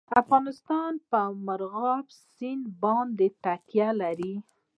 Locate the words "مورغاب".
1.45-2.05